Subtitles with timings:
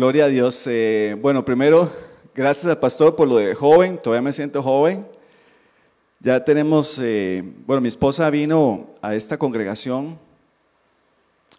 [0.00, 0.66] Gloria a Dios.
[0.66, 1.92] Eh, bueno, primero,
[2.34, 5.06] gracias al pastor por lo de joven, todavía me siento joven.
[6.20, 10.18] Ya tenemos, eh, bueno, mi esposa vino a esta congregación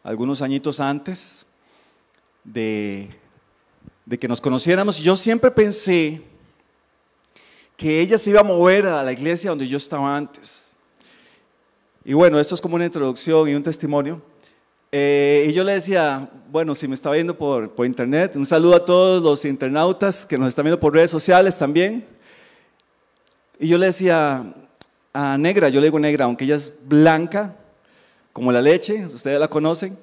[0.02, 1.46] algunos añitos antes
[2.44, 3.10] de,
[4.20, 4.98] que nos conociéramos.
[4.98, 6.24] Yo siempre pensé
[7.78, 10.74] que ella se iba a mover a la iglesia donde yo estaba antes.
[12.04, 14.20] Y bueno, esto es como una introducción y un testimonio.
[14.94, 18.76] Eh, y yo le decía, bueno, si me estaba viendo por, por internet, un saludo
[18.76, 22.06] a todos los internautas que nos están viendo por redes sociales también.
[23.58, 24.44] Y yo le decía
[25.14, 27.56] a Negra, yo le digo Negra, aunque ella es blanca,
[28.34, 29.98] como la leche, ustedes la conocen,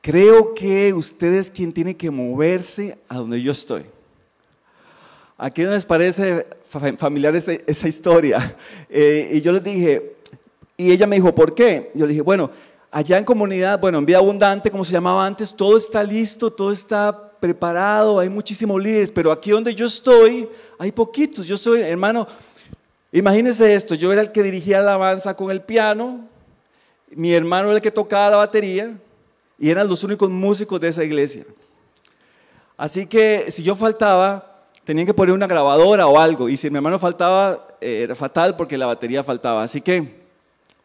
[0.00, 3.84] creo que usted es quien tiene que moverse a donde yo estoy.
[5.38, 6.46] ¿A quién les parece
[6.98, 8.56] familiar esa, esa historia?
[8.94, 10.16] Eh, y yo les dije,
[10.76, 11.90] y ella me dijo, ¿por qué?
[11.94, 12.50] Yo le dije, bueno,
[12.92, 16.70] allá en comunidad, bueno, en vida abundante, como se llamaba antes, todo está listo, todo
[16.70, 20.48] está preparado, hay muchísimos líderes, pero aquí donde yo estoy,
[20.78, 21.46] hay poquitos.
[21.46, 22.28] Yo soy, hermano,
[23.10, 26.28] imagínense esto, yo era el que dirigía la alabanza con el piano,
[27.10, 28.94] mi hermano era el que tocaba la batería,
[29.58, 31.46] y eran los únicos músicos de esa iglesia.
[32.76, 36.76] Así que si yo faltaba, tenían que poner una grabadora o algo, y si mi
[36.76, 39.62] hermano faltaba, eh, era fatal porque la batería faltaba.
[39.62, 40.21] Así que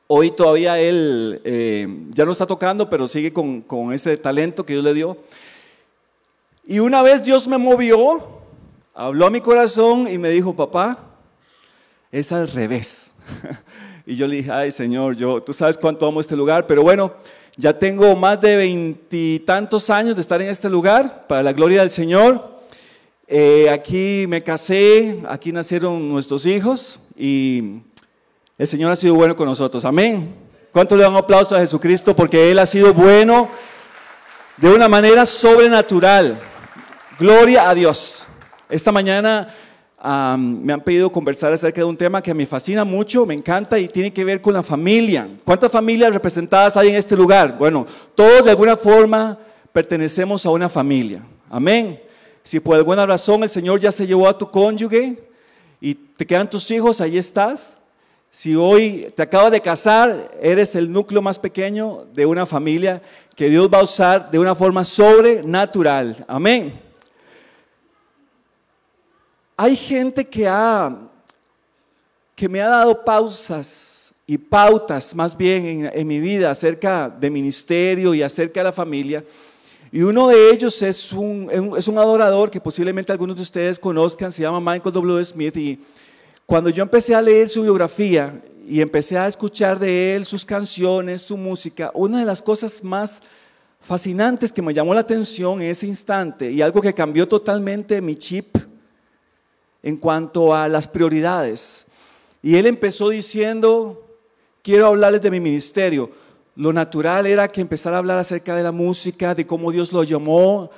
[0.10, 4.74] Hoy todavía él eh, ya no está tocando, pero sigue con, con, ese talento que
[4.74, 5.18] Dios le dio.
[6.66, 8.26] Y una vez Dios me movió,
[8.94, 10.98] habló a mi corazón y me dijo, papá,
[12.10, 13.12] es al revés.
[14.06, 17.14] y yo le dije, ay Señor, yo, tú sabes cuánto amo este lugar, pero bueno,
[17.58, 21.90] ya tengo más de veintitantos años de estar en este lugar, para la gloria del
[21.90, 22.56] Señor.
[23.28, 27.82] Eh, aquí me casé, aquí nacieron nuestros hijos y
[28.58, 29.86] el Señor ha sido bueno con nosotros.
[29.86, 30.34] Amén.
[30.72, 32.16] ¿Cuánto le dan un aplauso a Jesucristo?
[32.16, 33.48] Porque Él ha sido bueno
[34.58, 36.40] de una manera sobrenatural.
[37.20, 38.28] Gloria a Dios.
[38.70, 39.54] Esta mañana
[40.38, 43.88] me han pedido conversar acerca de un tema que me fascina mucho, me encanta y
[43.88, 45.28] tiene que ver con la familia.
[45.44, 47.58] ¿Cuántas familias representadas hay en este lugar?
[47.58, 47.86] Bueno,
[48.16, 49.38] todos de alguna forma
[49.72, 51.22] pertenecemos a una familia.
[51.50, 52.00] Amén.
[52.44, 55.30] Si por alguna razón el Señor ya se llevó a tu cónyuge
[55.82, 57.78] y te quedan tus hijos, ahí estás.
[58.30, 63.02] Si hoy te acabas de casar, eres el núcleo más pequeño de una familia
[63.36, 66.24] que Dios va a usar de una forma sobrenatural.
[66.28, 66.80] Amén.
[69.56, 70.96] Hay gente que ha
[72.36, 77.32] que me ha dado pausas y pautas más bien en, en, mi vida acerca de
[77.32, 79.24] ministerio y acerca de la familia.
[79.92, 84.32] Y uno de ellos es un, es un adorador que posiblemente algunos de ustedes conozcan,
[84.32, 85.24] se llama Michael W.
[85.24, 85.80] Smith y
[86.48, 91.22] cuando yo empecé a leer su biografía y empecé a escuchar de él sus canciones,
[91.22, 93.22] su música, una de las cosas más
[93.82, 98.16] fascinantes que me llamó la atención en ese instante y algo que cambió totalmente mi
[98.16, 98.56] chip
[99.84, 101.86] en cuanto a las prioridades.
[102.42, 104.08] Y él empezó diciendo,
[104.62, 106.10] quiero hablarles de mi ministerio.
[106.56, 110.02] Lo natural era que empezara a hablar acerca de la música, de cómo Dios lo
[110.06, 110.70] llamó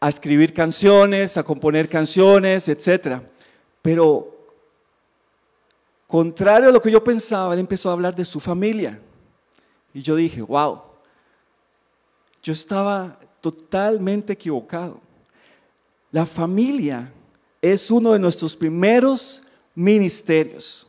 [0.00, 3.22] a escribir canciones, a componer canciones, etc.
[3.80, 4.33] Pero
[6.14, 9.00] Contrario a lo que yo pensaba, él empezó a hablar de su familia.
[9.92, 10.80] Y yo dije, wow,
[12.40, 15.00] yo estaba totalmente equivocado.
[16.12, 17.12] La familia
[17.60, 19.42] es uno de nuestros primeros
[19.74, 20.86] ministerios.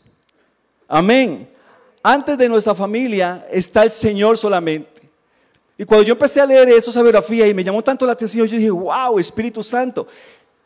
[0.88, 1.50] Amén.
[2.04, 5.10] Antes de nuestra familia está el Señor solamente.
[5.76, 8.46] Y cuando yo empecé a leer eso, esa biografía, y me llamó tanto la atención,
[8.46, 10.08] yo dije, wow, Espíritu Santo.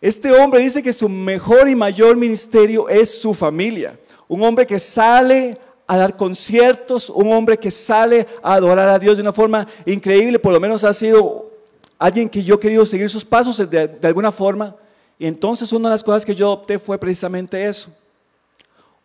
[0.01, 3.97] Este hombre dice que su mejor y mayor ministerio es su familia
[4.29, 5.57] un hombre que sale
[5.87, 10.37] a dar conciertos, un hombre que sale a adorar a Dios de una forma increíble,
[10.37, 11.49] por lo menos ha sido
[11.97, 14.75] alguien que yo he querido seguir sus pasos de, alguna forma.
[15.17, 17.91] Y entonces una de las cosas que yo opté fue precisamente eso.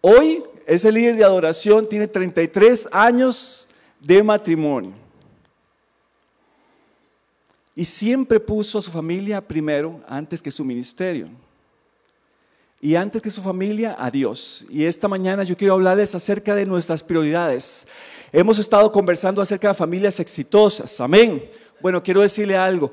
[0.02, 3.66] Hoy ese líder de adoración tiene 33 años
[3.98, 4.92] de matrimonio.
[7.74, 11.28] Y siempre puso a su familia primero antes que su ministerio
[12.84, 14.66] y antes que su familia a Dios.
[14.68, 17.88] Y esta mañana yo quiero hablarles acerca de nuestras prioridades.
[18.30, 21.00] Hemos estado conversando acerca de familias exitosas.
[21.00, 21.48] Amén.
[21.80, 22.92] Bueno, quiero decirle algo.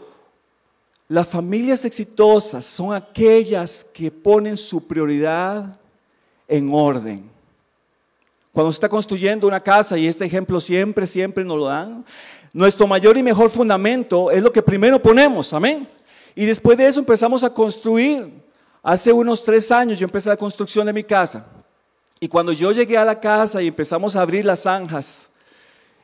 [1.09, 5.77] Las familias exitosas son aquellas que ponen su prioridad
[6.47, 7.29] en orden.
[8.53, 12.05] Cuando se está construyendo una casa, y este ejemplo siempre, siempre nos lo dan,
[12.53, 15.85] nuestro mayor y mejor fundamento es lo que primero ponemos, amén.
[16.33, 18.31] Y después de eso empezamos a construir
[18.83, 21.45] Hace unos tres años yo empecé la construcción de mi casa.
[22.19, 25.29] Y cuando yo llegué a la casa y empezamos a abrir las zanjas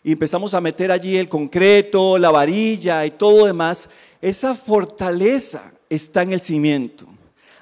[0.03, 3.89] y empezamos a meter allí el concreto, la varilla y todo demás,
[4.21, 7.05] esa fortaleza está en el cimiento.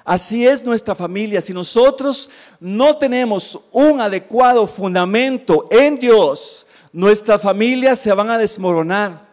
[0.04, 1.40] Así es nuestra familia.
[1.40, 2.30] Si nosotros
[2.60, 9.26] no tenemos un adecuado fundamento en Dios, nuestras familias se van a desmoronar.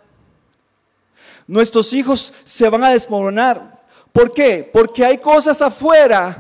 [1.45, 3.82] Nuestros hijos se van a desmoronar.
[4.13, 4.69] ¿Por qué?
[4.71, 6.37] Porque hay cosas afuera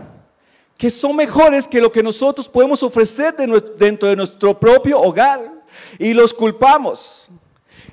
[0.77, 5.51] que son mejores que lo que nosotros podemos ofrecer dentro de nuestro propio hogar.
[5.97, 7.29] Y los culpamos.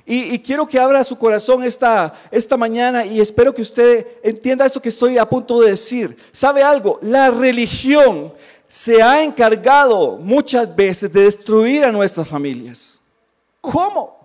[0.05, 4.81] Y, quiero que abra su corazón esta, esta mañana y espero que usted entienda esto
[4.81, 6.17] que estoy a punto de decir.
[6.31, 6.99] ¿Sabe algo?
[7.01, 8.33] La religión
[8.67, 12.99] se ha encargado muchas veces de destruir a nuestras familias.
[13.61, 14.20] ¿Cómo?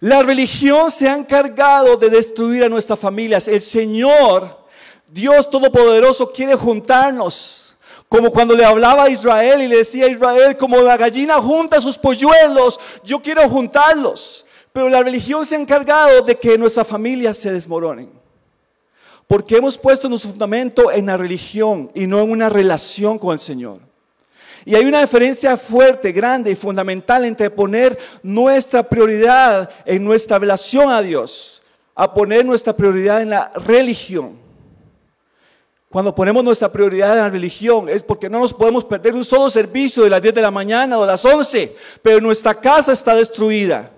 [0.00, 3.46] La religión se ha encargado de destruir a nuestras familias.
[3.48, 4.66] El Señor,
[5.06, 7.76] Dios Todopoderoso, quiere juntarnos.
[8.08, 11.80] Como cuando le hablaba a Israel y le decía a Israel, como la gallina junta
[11.80, 14.46] sus polluelos, yo quiero juntarlos.
[14.72, 18.10] Pero la religión se ha encargado de que nuestras familias se desmoronen.
[19.26, 23.38] Porque hemos puesto nuestro fundamento en la religión y no en una relación con el
[23.38, 23.89] Señor.
[24.64, 30.90] Y hay una diferencia fuerte, grande y fundamental entre poner nuestra prioridad en nuestra relación
[30.90, 31.62] a Dios,
[31.94, 34.38] a poner nuestra prioridad en la religión.
[35.90, 39.50] Cuando ponemos nuestra prioridad en la religión es porque no nos podemos perder un solo
[39.50, 43.90] servicio de las 10 de la mañana o las 11, pero nuestra casa está destruida.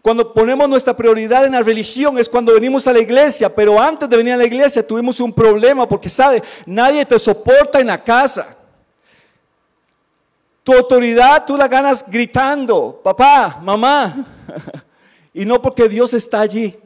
[0.00, 4.08] Cuando ponemos nuestra prioridad en la religión es cuando venimos a la iglesia, pero antes
[4.08, 6.42] de venir a la iglesia tuvimos un problema porque, ¿sabe?
[6.66, 8.56] Nadie te soporta en la casa.
[10.62, 14.26] Tu autoridad tú la ganas gritando, papá, mamá,
[15.34, 16.76] y no porque Dios está allí.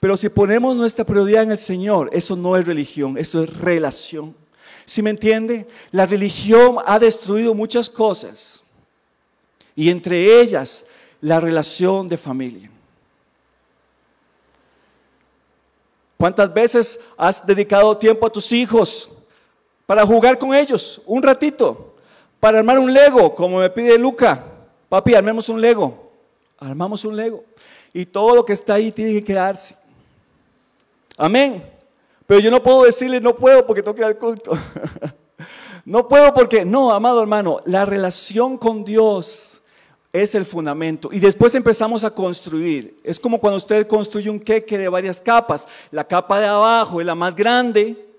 [0.00, 4.34] Pero si ponemos nuestra prioridad en el Señor, eso no es religión, eso es relación.
[4.86, 5.68] ¿Sí me entiende?
[5.92, 8.64] La religión ha destruido muchas cosas.
[9.76, 10.84] Y entre ellas
[11.20, 12.70] la relación de familia.
[16.16, 19.10] ¿Cuántas veces has dedicado tiempo a tus hijos
[19.86, 21.89] para jugar con ellos un ratito?
[22.40, 24.42] Para armar un Lego, como me pide Luca.
[24.88, 26.10] Papi, armemos un Lego.
[26.58, 27.44] Armamos un Lego.
[27.92, 29.76] Y todo lo que está ahí tiene que quedarse.
[31.18, 31.62] Amén.
[32.26, 34.52] Pero yo no puedo decirle, no puedo porque tengo que ir al culto.
[35.84, 39.60] no puedo porque, no, amado hermano, la relación con Dios
[40.12, 41.10] es el fundamento.
[41.12, 42.98] Y después empezamos a construir.
[43.04, 45.68] Es como cuando usted construye un queque de varias capas.
[45.90, 48.09] La capa de abajo es la más grande,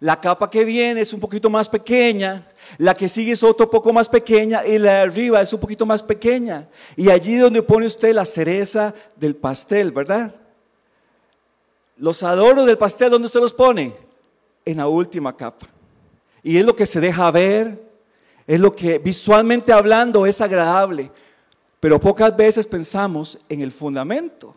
[0.00, 2.48] la capa que viene es un poquito más pequeña,
[2.78, 5.84] la que sigue es otro poco más pequeña y la de arriba es un poquito
[5.84, 6.66] más pequeña.
[6.96, 10.34] Y allí donde pone usted la cereza del pastel, ¿verdad?
[11.98, 13.94] Los adornos del pastel, ¿dónde usted los pone?
[14.64, 15.66] En la última capa.
[16.42, 17.78] Y es lo que se deja ver,
[18.46, 21.10] es lo que visualmente hablando es agradable.
[21.78, 24.54] Pero pocas veces pensamos en el fundamento,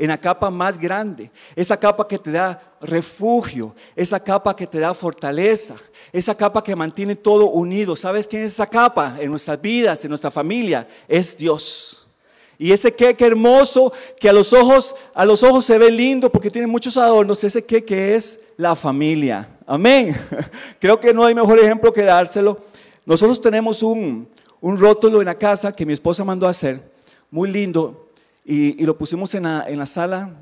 [0.00, 4.78] en la capa más grande, esa capa que te da refugio, esa capa que te
[4.78, 5.76] da fortaleza,
[6.10, 7.94] esa capa que mantiene todo unido.
[7.94, 10.88] ¿Sabes quién es esa capa en nuestras vidas, en nuestra familia?
[11.06, 12.08] Es Dios.
[12.56, 16.50] Y ese queque hermoso que a los ojos, a los ojos se ve lindo porque
[16.50, 19.50] tiene muchos adornos, ese queque es la familia.
[19.66, 20.16] Amén.
[20.80, 22.58] Creo que no hay mejor ejemplo que dárselo.
[23.04, 24.26] Nosotros tenemos un,
[24.62, 26.90] un rótulo en la casa que mi esposa mandó a hacer,
[27.30, 28.09] muy lindo,
[28.44, 30.34] y, lo pusimos en la, sala.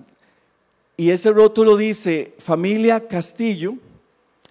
[0.97, 3.75] Y ese rótulo dice, familia Castillo,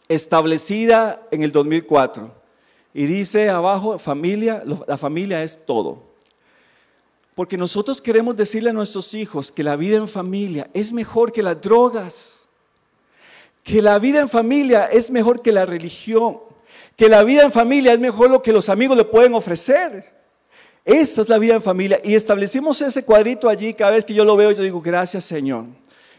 [0.07, 2.31] establecida en el 2004.
[2.93, 6.03] Y dice abajo, familia, la familia es todo.
[7.35, 11.43] Porque nosotros queremos decirle a nuestros hijos que la vida en familia es mejor que
[11.43, 12.47] las drogas,
[13.63, 16.39] que la vida en familia es mejor que la religión,
[16.95, 20.16] que la vida en familia es mejor lo que los amigos le pueden ofrecer.
[20.87, 21.99] Esa es la vida en familia.
[22.01, 23.73] Y establecimos ese cuadrito allí.
[23.73, 25.65] Cada vez que yo lo veo, yo digo, gracias Señor.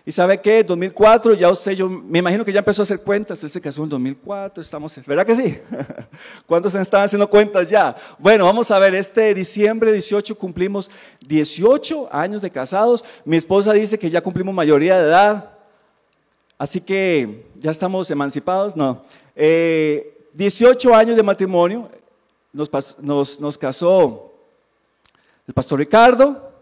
[0.05, 3.43] Y sabe qué, 2004, ya usted, yo me imagino que ya empezó a hacer cuentas.
[3.43, 5.59] Él se casó en 2004, estamos, ¿verdad que sí?
[6.47, 7.97] ¿Cuántos están haciendo cuentas ya?
[8.19, 10.91] Bueno, vamos a ver, este diciembre 18 cumplimos
[11.27, 13.03] 18 años de casados.
[13.25, 15.51] Mi esposa dice que ya cumplimos mayoría de edad.
[16.59, 19.03] Así que ya estamos emancipados, no.
[19.35, 21.89] Eh, 18 años de matrimonio,
[22.53, 24.28] nos, casó
[25.49, 26.53] el pastor Ricardo,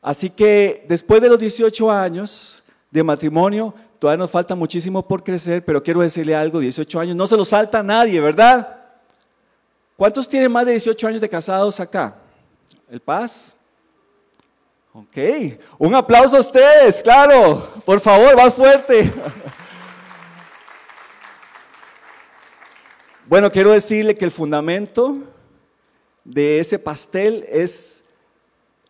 [0.00, 5.62] así que después de los 18 años de matrimonio, todavía nos falta muchísimo por crecer,
[5.62, 8.84] pero quiero decirle algo, 18 años, no se lo salta a nadie, ¿verdad?
[9.98, 12.16] ¿Cuántos tienen más de 18 años de casados acá?
[12.88, 13.54] ¿El Paz?
[14.94, 15.18] Ok,
[15.76, 19.12] un aplauso a ustedes, claro, por favor, más fuerte.
[23.28, 25.16] Bueno, quiero decirle que el fundamento
[26.22, 27.95] de ese pastel es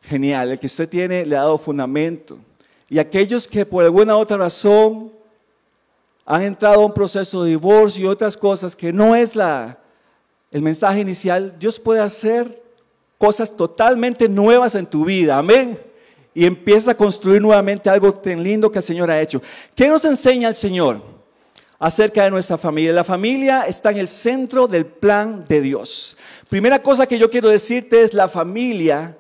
[0.09, 0.53] genial.
[0.53, 2.39] El que usted tiene le ha dado fundamento.
[2.89, 5.13] Y aquellos que por alguna otra razón
[6.25, 9.79] han entrado a un proceso de divorcio y otras cosas que no es la,
[10.51, 12.63] el mensaje inicial, Dios puede hacer
[13.19, 15.39] cosas totalmente nuevas en tu vida.
[15.39, 15.79] Amén.
[16.35, 19.41] Y empieza a construir nuevamente algo tan lindo que el Señor ha hecho.
[19.75, 21.01] ¿Qué nos enseña el Señor
[21.79, 22.93] acerca de nuestra familia?
[22.93, 26.17] La familia está en el centro del plan de Dios.
[26.49, 29.17] Primera cosa que yo quiero decirte es la familia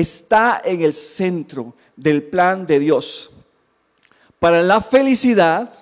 [0.00, 3.30] está en el centro del plan de Dios.
[4.38, 5.72] Para la felicidad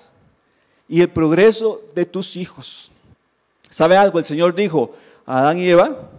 [0.89, 2.91] y el progreso de tus hijos.
[3.69, 4.19] ¿Sabe algo?
[4.19, 4.95] El Señor dijo
[5.27, 6.11] a Adán y Eva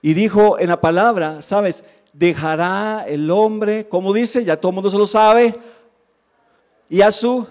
[0.00, 1.84] y dijo en la palabra, ¿sabes?
[2.12, 5.58] Dejará el hombre, como dice, ya todo el mundo se lo sabe,
[6.90, 7.46] y a su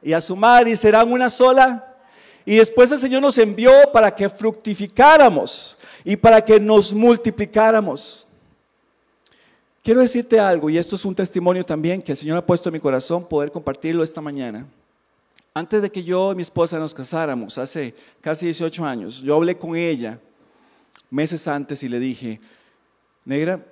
[0.00, 1.96] y a su madre y serán una sola.
[2.44, 8.27] Y después el Señor nos envió para que fructificáramos y para que nos multiplicáramos.
[9.82, 12.74] Quiero decirte algo, y esto es un testimonio también que el Señor ha puesto en
[12.74, 14.66] mi corazón poder compartirlo esta mañana.
[15.54, 19.56] Antes de que yo y mi esposa nos casáramos, hace casi 18 años, yo hablé
[19.56, 20.20] con ella
[21.10, 22.40] meses antes y le dije,
[23.24, 23.64] negra,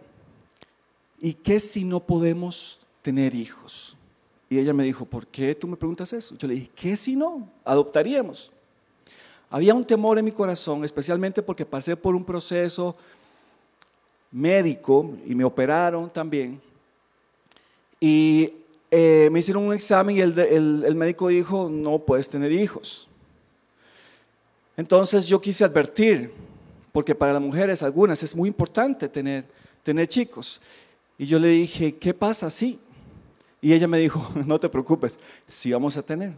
[1.20, 3.96] ¿y qué si no podemos tener hijos?
[4.48, 6.36] Y ella me dijo, ¿por qué tú me preguntas eso?
[6.36, 7.48] Yo le dije, ¿qué si no?
[7.64, 8.52] Adoptaríamos.
[9.50, 12.96] Había un temor en mi corazón, especialmente porque pasé por un proceso
[14.30, 16.60] médico y me operaron también.
[18.00, 18.52] Y
[18.90, 23.08] eh, me hicieron un examen y el, médico dijo, no puedes tener hijos.
[24.76, 26.32] Entonces yo quise advertir,
[26.92, 29.44] porque para las mujeres algunas es muy importante tener,
[29.82, 30.60] tener chicos.
[31.18, 32.78] Y yo le dije, ¿qué pasa si?
[33.60, 36.32] Y ella me dijo, no te preocupes, sí vamos a tener.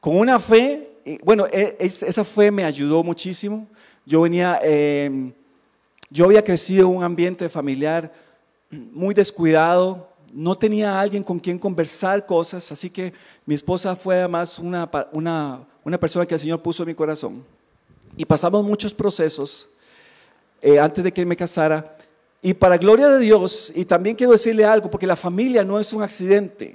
[0.00, 0.90] Con una fe,
[1.22, 3.66] bueno, e, esa fe me ayudó muchísimo.
[4.06, 5.32] Yo venía, em,
[6.10, 8.12] yo había crecido en un ambiente familiar
[8.70, 13.12] muy descuidado, no tenía alguien con quien conversar cosas, así que
[13.46, 17.44] mi esposa fue además una, una, persona que el Señor puso en mi corazón.
[18.16, 19.68] Y pasamos muchos procesos
[20.60, 21.96] eh, antes de que me casara.
[22.42, 25.92] Y para gloria de Dios, y también quiero decirle algo, porque la familia no es
[25.92, 26.74] un accidente.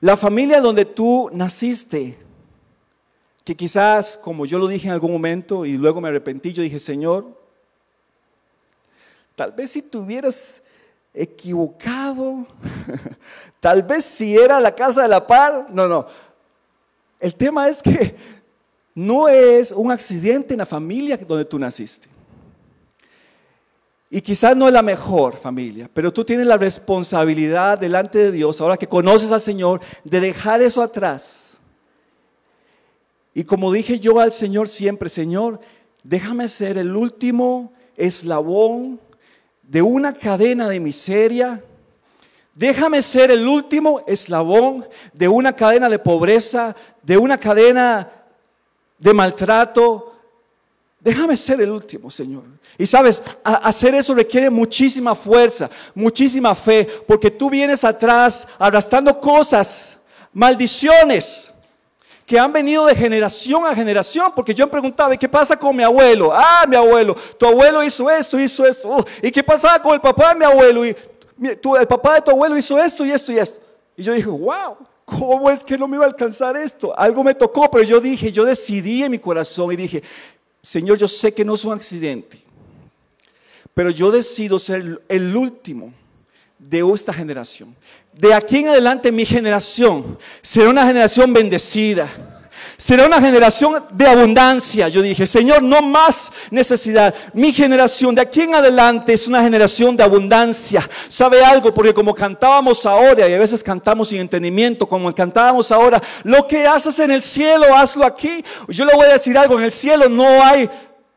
[0.00, 2.16] La familia donde tú naciste,
[3.44, 6.78] que quizás, como yo lo dije en algún momento y luego me arrepentí, yo dije,
[6.78, 7.39] Señor,
[9.40, 10.60] tal vez si tuvieras
[11.14, 12.46] equivocado.
[13.58, 16.06] Tal vez si era la casa de la par, no, no.
[17.18, 18.14] El tema es que
[18.94, 22.06] no es un accidente en la familia donde tú naciste.
[24.10, 28.60] Y quizás no es la mejor familia, pero tú tienes la responsabilidad delante de Dios,
[28.60, 31.58] ahora que conoces al Señor, de dejar eso atrás.
[33.32, 35.60] Y como dije yo al Señor siempre, Señor,
[36.02, 39.00] déjame ser el último eslabón
[39.70, 41.62] de una cadena de miseria.
[42.56, 46.74] Déjame ser el último eslabón de una cadena de pobreza,
[47.04, 48.10] de una cadena
[48.98, 50.12] de maltrato.
[50.98, 52.42] Déjame ser el último, Señor.
[52.76, 59.96] Y sabes, hacer eso requiere muchísima fuerza, muchísima fe, porque tú vienes atrás arrastrando cosas,
[60.32, 61.49] maldiciones,
[62.30, 65.82] que han venido de generación a generación, porque yo me preguntaba, qué pasa con mi
[65.82, 66.30] abuelo?
[66.32, 68.88] Ah, mi abuelo, tu abuelo hizo esto, hizo esto.
[68.88, 70.86] Uh, ¿Y qué pasaba con el papá de mi abuelo?
[70.86, 70.96] Y
[71.40, 73.58] el papá de tu abuelo hizo esto y esto y esto.
[73.96, 76.96] Y yo dije, wow, ¿cómo es que no me iba a alcanzar esto?
[76.96, 80.00] Algo me tocó, pero yo dije, yo decidí en mi corazón y dije,
[80.62, 82.38] Señor, yo sé que no es un accidente,
[83.74, 85.92] pero yo decido ser el último
[86.60, 87.74] de esta generación.
[88.12, 92.08] De aquí en adelante mi generación será una generación bendecida.
[92.76, 94.88] Será una generación de abundancia.
[94.88, 97.14] Yo dije, Señor, no más necesidad.
[97.34, 100.88] Mi generación de aquí en adelante es una generación de abundancia.
[101.08, 101.74] ¿Sabe algo?
[101.74, 106.66] Porque como cantábamos ahora, y a veces cantamos sin entendimiento, como cantábamos ahora, lo que
[106.66, 108.42] haces en el cielo, hazlo aquí.
[108.68, 110.70] Yo le voy a decir algo, en el cielo no hay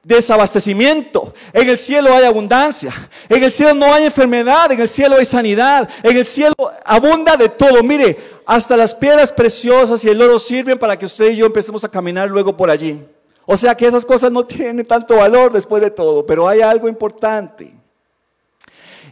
[0.04, 1.34] desabastecimiento.
[1.54, 2.94] En el cielo hay abundancia.
[3.30, 4.72] En el cielo no hay enfermedad.
[4.72, 5.90] En el cielo hay sanidad.
[6.04, 6.54] En el cielo
[6.86, 7.82] abunda de todo.
[7.82, 11.84] Mire, hasta las piedras preciosas y el oro sirven para que usted y yo empecemos
[11.84, 13.02] a caminar luego por allí.
[13.46, 16.88] O sea que esas cosas no tienen tanto valor después de todo, pero hay algo
[16.88, 17.74] importante.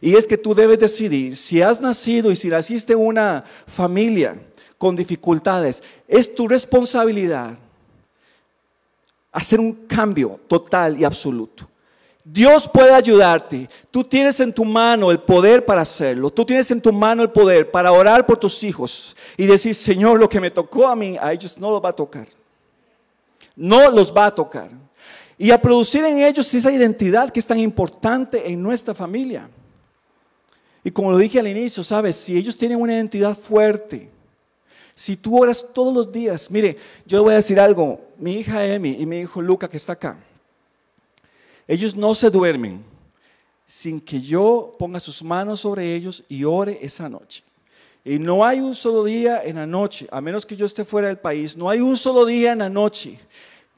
[0.02, 4.36] Y es que tú debes decidir si has nacido y si naciste en una familia
[4.78, 7.56] con dificultades, es tu responsabilidad
[9.32, 11.68] hacer un cambio total y absoluto.
[12.24, 13.68] Dios puede ayudarte.
[13.90, 16.30] Tú tienes en tu mano el poder para hacerlo.
[16.30, 20.20] Tú tienes en tu mano el poder para orar por tus hijos y decir, Señor,
[20.20, 22.28] lo que me tocó a mí, a ellos no los va a tocar.
[23.56, 24.70] No los va a tocar.
[25.38, 29.50] Y a producir en ellos esa identidad que es tan importante en nuestra familia.
[30.84, 34.10] Y como lo dije al inicio, sabes, si ellos tienen una identidad fuerte,
[35.01, 36.77] si tú oras todos los días, mire,
[37.08, 40.15] yo voy a decir algo, mi hija Emi y mi hijo Luca que está acá,
[41.67, 42.84] ellos no se duermen
[43.65, 47.43] sin que yo ponga sus manos sobre ellos y ore esa noche.
[48.05, 51.08] Y no hay un solo día en la noche, a menos que yo esté fuera
[51.08, 53.17] del país, no hay un solo día en la noche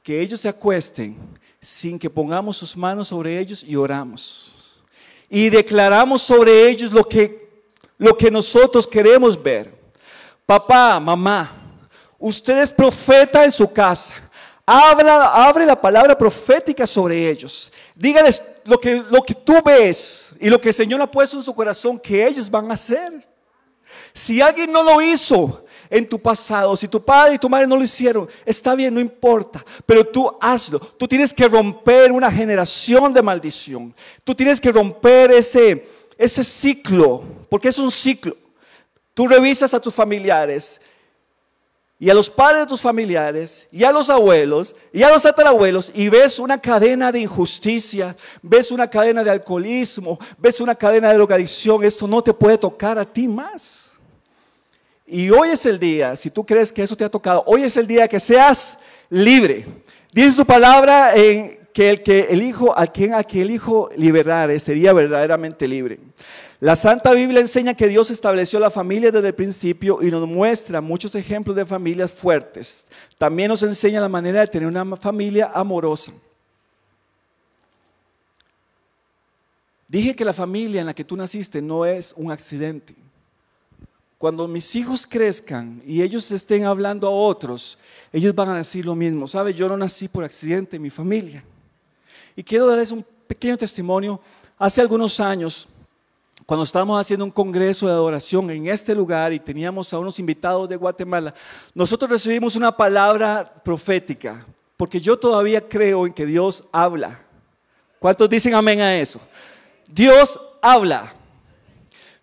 [0.03, 1.15] que ellos se acuesten
[1.61, 4.83] sin que pongamos sus manos sobre ellos y oramos.
[5.29, 7.63] Y declaramos sobre ellos lo que,
[7.97, 9.82] lo que nosotros queremos ver.
[10.45, 11.51] Papá, mamá,
[12.19, 14.13] usted es profeta en su casa.
[14.65, 17.71] Habla, abre la palabra profética sobre ellos.
[17.95, 21.43] Dígales lo que, lo que tú ves y lo que el Señor ha puesto en
[21.43, 23.27] su corazón que ellos van a hacer.
[24.13, 27.75] Si alguien no lo hizo en tu pasado, si tu padre y tu madre no
[27.75, 30.79] lo hicieron, está bien, no importa, pero tú hazlo.
[30.79, 33.93] Tú tienes que romper una generación de maldición.
[34.23, 38.37] Tú tienes que romper ese, ese ciclo, porque es un ciclo.
[39.13, 40.79] Tú revisas a tus familiares
[42.03, 45.89] y a los padres de tus familiares, y a los abuelos, y a los tatarabuelos,
[45.95, 51.15] y ves una cadena de injusticia, ves una cadena de alcoholismo, ves una cadena de
[51.15, 53.93] drogadicción, esto no te puede tocar a ti más.
[55.07, 57.77] Y hoy es el día, si tú crees que eso te ha tocado, hoy es
[57.77, 58.79] el día que seas
[59.09, 59.65] libre.
[60.11, 63.89] Dice su palabra en que el que el hijo, a quien a quien el hijo
[63.95, 65.99] liberare sería verdaderamente libre.
[66.63, 70.79] La Santa Biblia enseña que Dios estableció la familia desde el principio y nos muestra
[70.79, 72.87] muchos ejemplos de familias fuertes.
[73.17, 76.13] También nos enseña la manera de tener una familia amorosa.
[79.89, 82.95] Dije que la familia en la que tú naciste no es un accidente.
[84.17, 87.77] Cuando mis hijos crezcan y ellos estén hablando a otros,
[88.13, 89.27] ellos van a decir lo mismo.
[89.27, 89.53] ¿Sabe?
[89.53, 91.43] Yo no nací por accidente en mi familia.
[92.37, 94.21] Y quiero darles un pequeño testimonio.
[94.57, 95.67] Hace algunos años,
[96.45, 100.67] cuando estábamos haciendo un congreso de adoración en este lugar y teníamos a unos invitados
[100.67, 101.33] de Guatemala,
[101.73, 107.21] nosotros recibimos una palabra profética, porque yo todavía creo en que Dios habla.
[107.99, 109.21] ¿Cuántos dicen amén a eso?
[109.87, 111.13] Dios habla.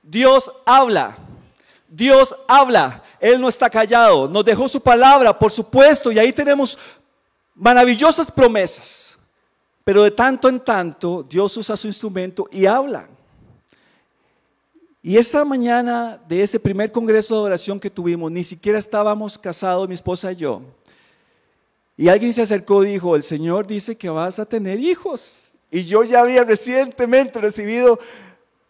[0.02, 1.16] Dios habla.
[1.88, 3.02] Dios habla.
[3.18, 4.28] Él no está callado.
[4.28, 6.76] Nos dejó su palabra, por supuesto, y ahí tenemos
[7.54, 9.16] maravillosas promesas.
[9.82, 13.08] Pero de tanto en tanto, Dios usa su instrumento y habla.
[15.02, 19.88] Y esa mañana de ese primer congreso de adoración que tuvimos, ni siquiera estábamos casados,
[19.88, 20.62] mi esposa y yo.
[21.96, 25.52] Y alguien se acercó y dijo, el Señor dice que vas a tener hijos.
[25.70, 27.98] Y yo ya había recientemente recibido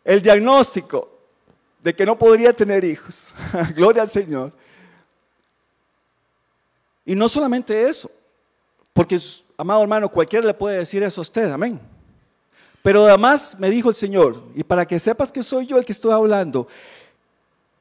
[0.05, 1.09] el diagnóstico
[1.83, 3.33] de que no podría tener hijos.
[3.75, 4.53] Gloria al Señor.
[7.05, 8.11] Y no solamente eso,
[8.93, 9.19] porque,
[9.57, 11.81] amado hermano, cualquiera le puede decir eso a usted, amén.
[12.83, 15.93] Pero además me dijo el Señor, y para que sepas que soy yo el que
[15.93, 16.67] estoy hablando,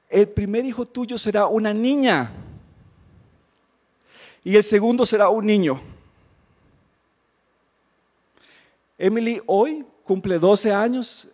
[0.10, 2.32] el primer hijo tuyo será una niña
[4.44, 5.80] y el segundo será un niño.
[8.98, 11.28] Emily hoy cumple 12 años.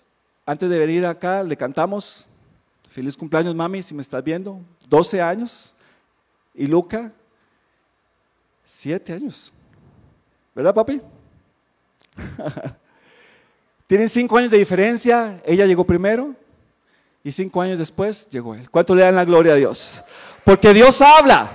[0.45, 2.25] Antes de venir acá le cantamos,
[2.89, 5.73] feliz cumpleaños mami, si me estás viendo, 12 años.
[6.53, 7.11] Y Luca,
[8.63, 9.51] 7 años.
[10.53, 11.01] ¿Verdad papi?
[13.87, 16.33] Tienen cinco años de diferencia, ella llegó primero
[17.23, 18.69] y cinco años después llegó él.
[18.69, 20.03] ¿Cuánto le dan la gloria a Dios?
[20.43, 21.51] Porque Dios habla.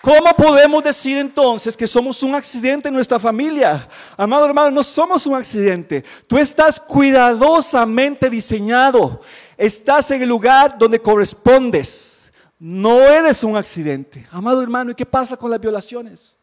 [0.00, 3.88] ¿Cómo podemos decir entonces que somos un accidente en nuestra familia?
[4.16, 6.04] Amado hermano, no somos un accidente.
[6.26, 9.20] Tú estás cuidadosamente diseñado.
[9.56, 12.32] Estás en el lugar donde correspondes.
[12.58, 14.26] No eres un accidente.
[14.30, 16.37] Amado hermano, ¿y qué pasa con las violaciones?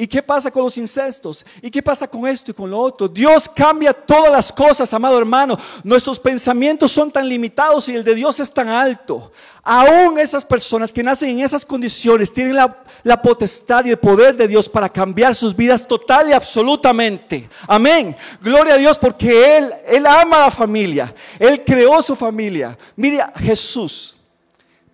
[0.00, 1.44] ¿Y qué pasa con los incestos?
[1.60, 3.08] ¿Y qué pasa con esto y con lo otro?
[3.08, 5.58] Dios cambia todas las cosas, amado hermano.
[5.82, 9.32] Nuestros pensamientos son tan limitados y el de Dios es tan alto.
[9.64, 14.46] Aún esas personas que nacen en esas condiciones tienen la, potestad y el poder de
[14.46, 17.50] Dios para cambiar sus vidas total y absolutamente.
[17.66, 18.14] Amén.
[18.40, 21.12] Gloria a Dios porque Él, Él ama a la familia.
[21.40, 22.78] Él creó su familia.
[22.94, 24.16] Mire, Jesús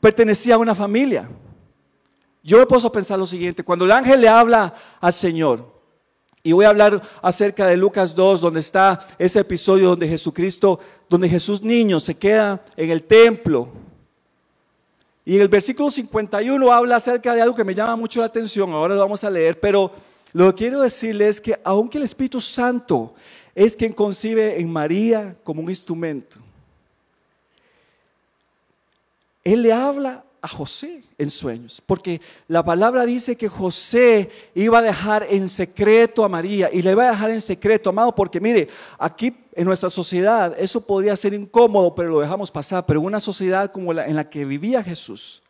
[0.00, 1.28] pertenecía a una familia.
[2.44, 5.72] Yo me puedo pensar lo siguiente, cuando el ángel le habla al Señor,
[6.42, 10.78] y voy a hablar acerca de Lucas 2, donde está ese episodio donde Jesucristo,
[11.08, 13.70] donde Jesús niño se queda en el templo.
[15.24, 18.70] Y en el versículo 51 habla acerca de algo que me llama mucho la atención,
[18.74, 19.90] ahora lo vamos a leer, pero
[20.34, 23.14] lo que quiero decirle es que aunque el Espíritu Santo
[23.54, 26.36] es quien concibe en María como un instrumento,
[29.42, 34.82] Él le habla a José en sueños, porque la palabra dice que José iba a
[34.82, 38.68] dejar en secreto a María y le iba a dejar en secreto, amado, porque mire,
[38.98, 42.84] aquí en nuestra sociedad eso podría ser incómodo, pero lo dejamos pasar.
[42.84, 45.40] Pero una sociedad como la en la que vivía Jesús,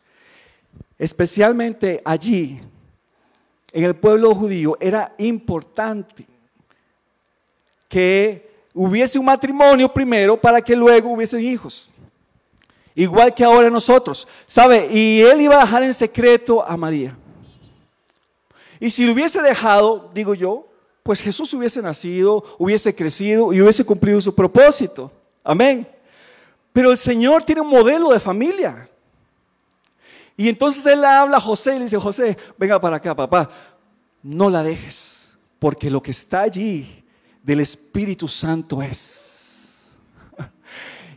[0.97, 2.61] especialmente allí,
[3.73, 6.25] en el pueblo judío, era importante
[7.89, 11.89] que hubiese un matrimonio primero para que luego hubiesen hijos.
[12.95, 14.27] Igual que ahora nosotros.
[14.47, 14.87] ¿Sabe?
[14.91, 17.15] Y él iba a dejar en secreto a María.
[18.79, 20.67] Y si lo hubiese dejado, digo yo,
[21.03, 25.11] pues Jesús hubiese nacido, hubiese crecido y hubiese cumplido su propósito.
[25.43, 25.87] Amén.
[26.73, 28.89] Pero el Señor tiene un modelo de familia.
[30.37, 33.49] Y entonces él le habla a José y le dice, José, venga para acá, papá,
[34.21, 37.05] no la dejes, porque lo que está allí
[37.41, 39.44] del Espíritu Santo es.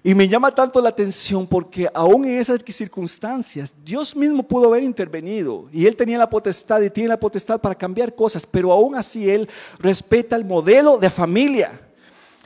[0.03, 4.85] Y me llama tanto la atención porque aún en esas circunstancias Dios mismo pudo haber
[4.85, 8.95] intervenido y Él tenía la potestad y tiene la potestad para cambiar cosas, pero aún
[8.95, 11.81] así Él respeta el modelo de familia.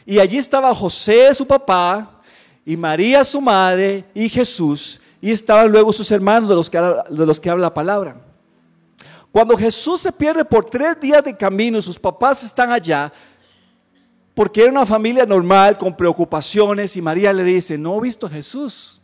[0.06, 2.20] Y allí estaba José, su papá,
[2.64, 7.26] y María, su madre, y Jesús, y estaban luego sus hermanos de los que, de
[7.26, 8.16] los que habla la palabra.
[9.30, 13.12] Cuando Jesús se pierde por tres días de camino sus papás están allá,
[14.34, 18.30] porque era una familia normal, con preocupaciones, y María le dice, no he visto a
[18.30, 19.00] Jesús.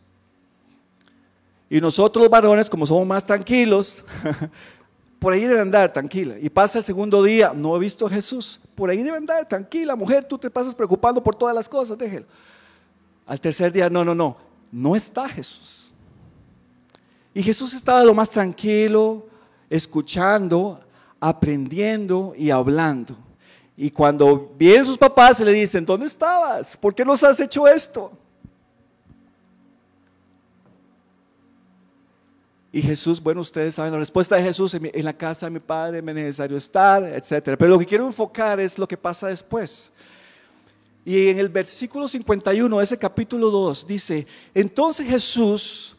[1.69, 4.03] Y nosotros los varones, como somos más tranquilos,
[5.19, 6.35] por ahí debe andar tranquila.
[6.39, 8.59] Y pasa el segundo día, no he visto a Jesús.
[8.73, 12.25] Por ahí debe andar tranquila, mujer, tú te pasas preocupando por todas las cosas, déjelo.
[13.27, 14.35] Al tercer día, no, no, no,
[14.71, 15.91] no está Jesús.
[17.35, 19.27] Y Jesús estaba lo más tranquilo,
[19.69, 20.79] escuchando,
[21.19, 23.15] aprendiendo y hablando.
[23.81, 26.75] Y cuando vienen sus papás se le dicen, ¿dónde estabas?
[26.75, 28.11] ¿Por qué nos has hecho esto?
[32.73, 36.01] Y Jesús, bueno, ustedes saben la respuesta de Jesús, en, la casa de mi padre
[36.01, 37.55] me es necesario estar, etc.
[37.57, 39.93] Pero lo que quiero enfocar es lo que pasa después.
[41.05, 45.95] Y en el versículo 51 de ese capítulo 2 dice, entonces Jesús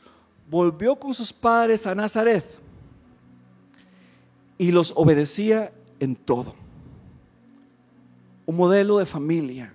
[0.51, 2.45] volvió con sus padres a Nazaret
[4.59, 6.60] y los obedecía en todo
[8.51, 9.73] un modelo de familia.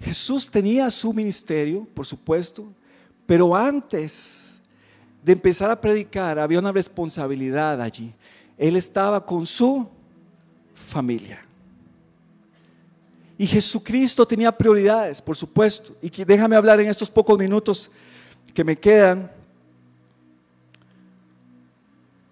[0.00, 2.66] Jesús tenía su ministerio, por supuesto,
[3.26, 4.58] pero antes
[5.22, 8.14] de empezar a predicar había una responsabilidad allí.
[8.56, 9.86] Él estaba con su
[10.74, 11.44] familia.
[13.36, 15.94] Y Jesucristo tenía prioridades, por supuesto.
[16.00, 17.90] Y déjame hablar en estos pocos minutos
[18.54, 19.30] que me quedan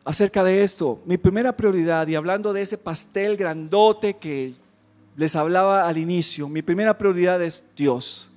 [0.03, 1.03] acerca de esto.
[1.05, 4.64] Mi primera prioridad, y hablando de ese pastel grandote que
[5.17, 8.29] les hablaba al inicio, mi primera prioridad es Dios.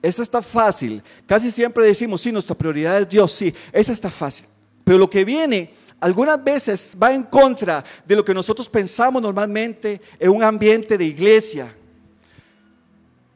[0.00, 1.02] Esa está fácil.
[1.26, 4.46] Casi siempre decimos, sí, nuestra prioridad es Dios, sí, esa está fácil.
[4.84, 10.00] Pero lo que viene algunas veces va en contra de lo que nosotros pensamos normalmente
[10.18, 11.74] en un ambiente de iglesia.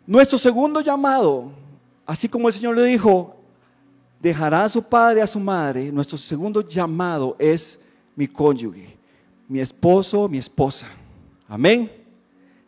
[0.06, 1.50] Nuestro segundo llamado,
[2.04, 3.36] así como el Señor le dijo,
[4.20, 7.78] dejará a su padre a su madre, nuestro segundo llamado es
[8.14, 8.96] mi cónyuge,
[9.48, 10.86] mi esposo, mi esposa.
[11.48, 11.90] Amén.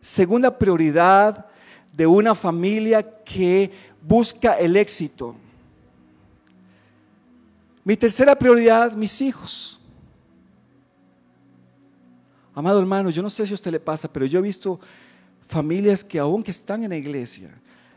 [0.01, 1.45] Segunda prioridad
[1.93, 5.35] de una familia que busca el éxito.
[7.83, 9.79] Mi tercera prioridad, mis hijos.
[12.53, 14.79] Amado hermano, yo no sé si a usted le pasa, pero yo he visto
[15.47, 17.51] familias que aunque están en la iglesia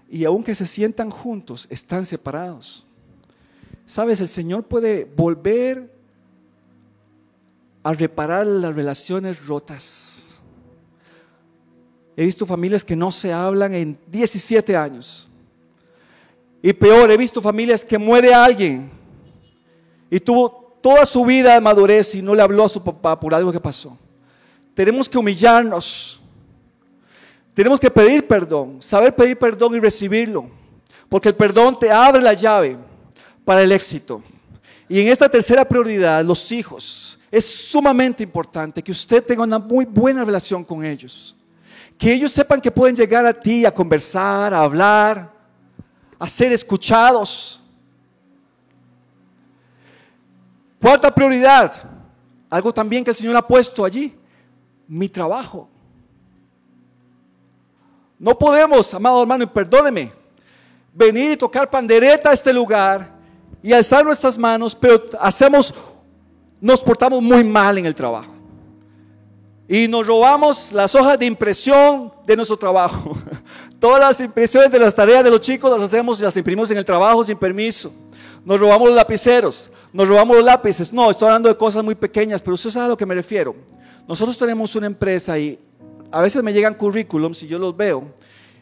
[0.08, 2.86] y aunque se sientan juntos, están separados.
[3.86, 5.92] Sabes, el Señor puede volver
[7.82, 10.13] a reparar las relaciones rotas.
[12.16, 15.28] He visto familias que no se hablan en 17 años.
[16.62, 18.88] Y peor, he visto familias que muere alguien
[20.10, 23.34] y tuvo toda su vida de madurez y no le habló a su papá por
[23.34, 23.98] algo que pasó.
[24.74, 26.20] Tenemos que humillarnos.
[27.52, 30.46] Tenemos que pedir perdón, saber pedir perdón y recibirlo.
[31.08, 32.76] Porque el perdón te abre la llave
[33.44, 34.22] para el éxito.
[34.88, 39.84] Y en esta tercera prioridad, los hijos, es sumamente importante que usted tenga una muy
[39.84, 41.36] buena relación con ellos.
[41.98, 45.32] Que ellos sepan que pueden llegar a ti a conversar, a hablar,
[46.18, 47.62] a ser escuchados.
[50.80, 51.72] Cuarta prioridad,
[52.50, 54.14] algo también que el Señor ha puesto allí,
[54.86, 55.68] mi trabajo.
[58.18, 60.12] No podemos, amado hermano, y perdóneme,
[60.92, 63.10] venir y tocar pandereta a este lugar
[63.62, 65.72] y alzar nuestras manos, pero hacemos,
[66.60, 68.33] nos portamos muy mal en el trabajo.
[69.68, 73.16] Y nos robamos las hojas de impresión de nuestro trabajo.
[73.80, 76.78] Todas las impresiones de las tareas de los chicos las hacemos y las imprimimos en
[76.78, 77.92] el trabajo sin permiso.
[78.44, 80.92] Nos robamos los lapiceros, nos robamos los lápices.
[80.92, 83.54] No, estoy hablando de cosas muy pequeñas, pero usted sabe a lo que me refiero.
[84.06, 85.58] Nosotros tenemos una empresa y
[86.10, 88.04] a veces me llegan currículums y yo los veo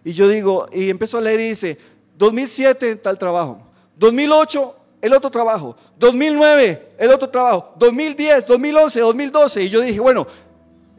[0.05, 1.79] y yo digo, y empiezo a leer y dice,
[2.17, 3.63] 2007 tal trabajo,
[3.97, 9.63] 2008 el otro trabajo, 2009 el otro trabajo, 2010, 2011, 2012.
[9.65, 10.27] Y yo dije, bueno,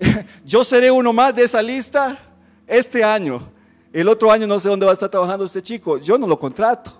[0.46, 2.18] yo seré uno más de esa lista
[2.68, 3.50] este año.
[3.92, 6.38] El otro año no sé dónde va a estar trabajando este chico, yo no lo
[6.38, 7.00] contrato.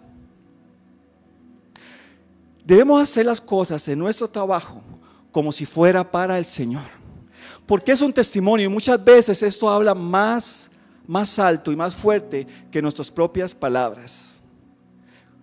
[2.64, 4.82] Debemos hacer las cosas en nuestro trabajo
[5.32, 6.84] como si fuera para el Señor.
[7.66, 10.70] Porque es un testimonio y muchas veces esto habla más,
[11.08, 14.42] más alto y más fuerte que nuestras propias palabras.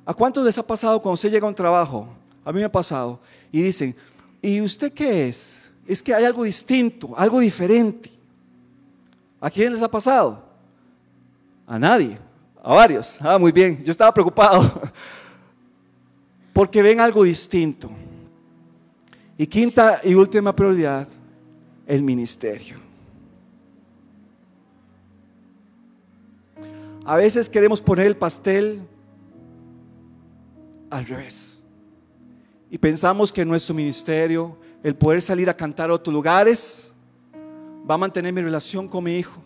[0.05, 2.09] ¿A cuántos les ha pasado cuando usted llega a un trabajo?
[2.45, 3.21] A mí me ha pasado.
[3.53, 3.95] Y dicen,
[4.41, 5.70] ¿y usted qué es?
[5.91, 8.13] Es que hay algo distinto, algo diferente.
[9.41, 10.41] ¿A quién les ha pasado?
[11.67, 12.17] A nadie,
[12.63, 13.17] a varios.
[13.21, 14.83] Ah, muy bien, yo estaba preocupado.
[16.53, 17.91] Porque ven algo distinto.
[19.37, 21.09] Y quinta y última prioridad,
[21.89, 22.77] el ministerio.
[27.05, 28.81] A veces queremos poner el pastel
[30.89, 31.65] al revés.
[32.71, 36.93] Y pensamos que nuestro ministerio, el poder salir a cantar a otros lugares,
[37.89, 39.43] va a mantener mi relación con mi hijo.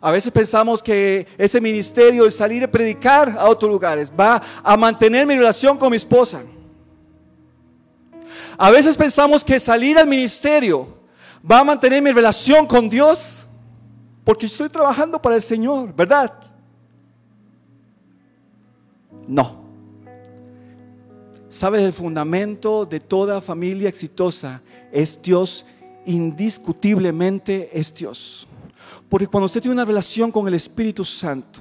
[0.00, 4.76] A veces pensamos que ese ministerio de salir a predicar a otros lugares va a
[4.76, 6.42] mantener mi relación con mi esposa.
[8.58, 10.96] A veces pensamos que salir al ministerio
[11.48, 13.44] va a mantener mi relación con Dios
[14.24, 16.32] porque estoy trabajando para el Señor, ¿verdad?
[19.26, 19.65] No.
[21.56, 24.60] Sabes, el fundamento de toda familia exitosa
[24.92, 25.64] es Dios,
[26.04, 28.46] indiscutiblemente es Dios.
[29.08, 31.60] Porque cuando usted tiene una relación con el Espíritu Santo,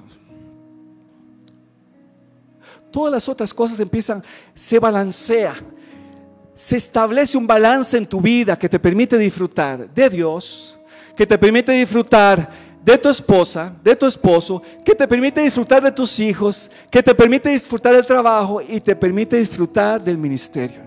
[2.91, 4.21] todas las otras cosas empiezan,
[4.53, 5.55] se balancea,
[6.53, 10.77] se establece un balance en tu vida que te permite disfrutar de Dios,
[11.15, 12.49] que te permite disfrutar
[12.85, 17.15] de tu esposa, de tu esposo, que te permite disfrutar de tus hijos, que te
[17.15, 20.81] permite disfrutar del trabajo y te permite disfrutar del ministerio.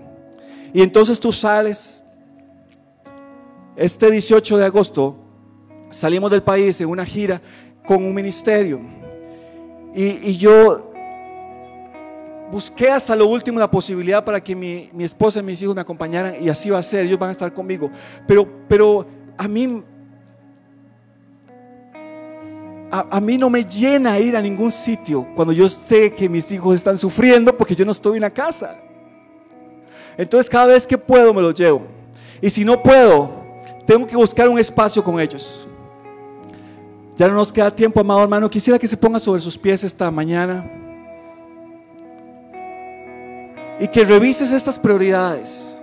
[0.73, 2.05] Y entonces tú sales,
[3.75, 5.17] este 18 de agosto,
[5.89, 7.41] salimos del país en una gira
[7.85, 8.79] con un ministerio.
[9.93, 10.93] Y, yo
[12.49, 15.81] busqué hasta lo último la posibilidad para que mi, mi, esposa y mis hijos me
[15.81, 17.91] acompañaran y así va a ser, ellos van a estar conmigo.
[18.25, 19.05] Pero, pero
[19.37, 19.83] a mí
[22.91, 26.75] a, mí no me llena ir a ningún sitio cuando yo sé que mis hijos
[26.75, 28.75] están sufriendo porque yo no estoy en la casa.
[30.17, 31.83] Entonces cada vez que puedo me los llevo.
[32.41, 33.29] Y si no puedo,
[33.85, 35.67] tengo que buscar un espacio con ellos.
[37.15, 38.49] Ya no nos queda tiempo, amado hermano.
[38.49, 40.65] Quisiera que se ponga sobre sus pies esta mañana.
[43.79, 45.81] Y que revises estas prioridades.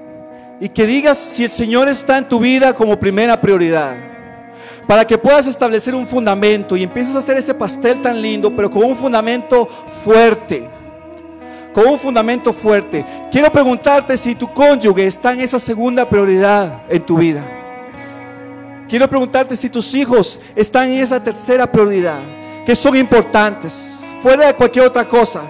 [0.61, 4.06] Y que digas si el Señor está en tu vida como primera prioridad
[4.87, 8.71] para que puedas establecer un fundamento y empieces a hacer ese pastel tan lindo, pero
[8.71, 9.69] con un fundamento
[10.05, 10.69] fuerte.
[11.73, 13.05] Con un fundamento fuerte.
[13.31, 17.45] Quiero preguntarte si tu cónyuge está en esa segunda prioridad en tu vida.
[18.89, 22.21] Quiero preguntarte si tus hijos están en esa tercera prioridad,
[22.65, 25.43] que son importantes, fuera de cualquier otra cosa.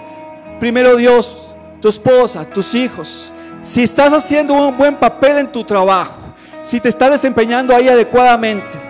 [0.59, 3.33] Primero Dios, tu esposa, tus hijos.
[3.61, 6.15] Si estás haciendo un buen papel en tu trabajo,
[6.63, 8.86] si te estás desempeñando ahí adecuadamente,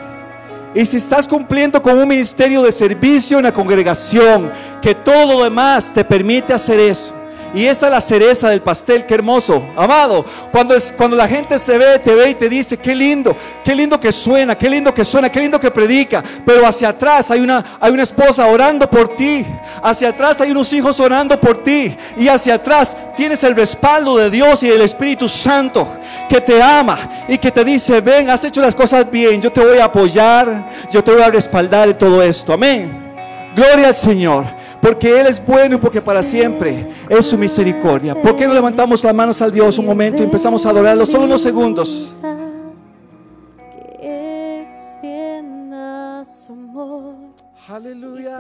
[0.77, 5.43] y si estás cumpliendo con un ministerio de servicio en la congregación, que todo lo
[5.43, 7.16] demás te permite hacer eso.
[7.55, 10.25] Y esa es la cereza del pastel, qué hermoso, amado.
[10.53, 13.75] Cuando, es, cuando la gente se ve, te ve y te dice, qué lindo, qué
[13.75, 16.23] lindo que suena, qué lindo que suena, qué lindo que predica.
[16.45, 19.45] Pero hacia atrás hay una, hay una esposa orando por ti.
[19.83, 21.97] Hacia atrás hay unos hijos orando por ti.
[22.17, 25.89] Y hacia atrás tienes el respaldo de Dios y del Espíritu Santo
[26.29, 29.65] que te ama y que te dice, ven, has hecho las cosas bien, yo te
[29.65, 32.53] voy a apoyar, yo te voy a respaldar en todo esto.
[32.53, 33.07] Amén.
[33.55, 34.45] Gloria al Señor
[34.87, 38.15] porque Él es bueno y porque para siempre es su misericordia.
[38.15, 41.05] ¿Por qué no levantamos las manos al Dios un momento y empezamos a adorarlo?
[41.05, 42.15] Solo unos segundos.
[47.69, 48.39] Aleluya.